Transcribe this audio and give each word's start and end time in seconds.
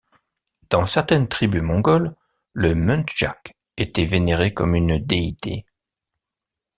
Dans 0.71 0.87
certaines 0.87 1.27
tribus 1.27 1.61
mongoles, 1.61 2.15
le 2.53 2.73
muntjac 2.73 3.55
était 3.77 4.05
vénéré 4.05 4.51
comme 4.51 4.73
une 4.73 4.97
déité. 4.97 5.67